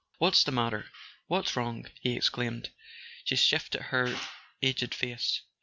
[0.17, 0.89] "What's the matter?
[1.27, 2.71] What's wrong?" he exclaimed.
[3.23, 4.19] She lifted her
[4.59, 5.41] aged face.